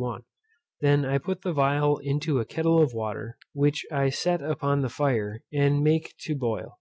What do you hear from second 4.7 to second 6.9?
the fire and make to boil.